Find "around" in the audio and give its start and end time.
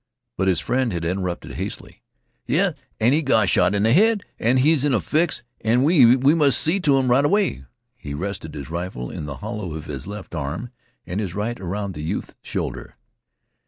11.59-11.93